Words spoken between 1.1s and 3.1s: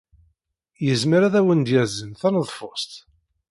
ad awen-d-yazen taneḍfust?